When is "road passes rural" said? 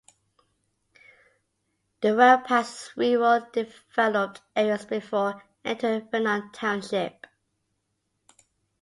2.15-3.45